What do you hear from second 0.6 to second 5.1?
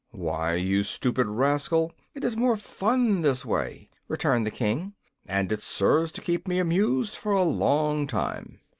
stupid rascal, it is more fun this way," returned the King,